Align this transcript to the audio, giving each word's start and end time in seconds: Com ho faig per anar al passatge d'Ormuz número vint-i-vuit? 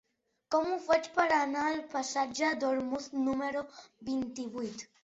Com 0.55 0.69
ho 0.69 0.77
faig 0.87 1.09
per 1.17 1.27
anar 1.35 1.65
al 1.73 1.83
passatge 1.93 2.51
d'Ormuz 2.65 3.13
número 3.31 3.67
vint-i-vuit? 4.13 4.91